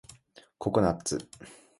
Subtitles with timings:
[0.57, 1.29] ココナッツ